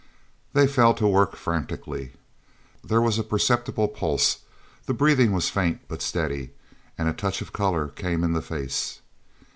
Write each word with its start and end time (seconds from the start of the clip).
They 0.53 0.65
fell 0.65 0.95
to 0.95 1.07
work 1.07 1.35
frantically. 1.35 2.13
There 2.83 3.03
was 3.03 3.19
a 3.19 3.23
perceptible 3.23 3.87
pulse, 3.87 4.39
the 4.87 4.95
breathing 4.95 5.31
was 5.31 5.51
faint 5.51 5.81
but 5.87 6.01
steady, 6.01 6.53
and 6.97 7.07
a 7.07 7.13
touch 7.13 7.39
of 7.39 7.53
colour 7.53 7.87
came 7.89 8.23
in 8.23 8.33
the 8.33 8.41
face. 8.41 9.01